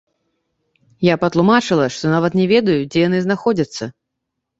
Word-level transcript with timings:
Я 1.07 1.15
патлумачыла, 1.23 1.85
што 1.97 2.13
нават 2.13 2.37
не 2.39 2.45
ведаю, 2.53 2.79
дзе 2.95 2.99
яны 3.05 3.21
знаходзяцца. 3.27 3.83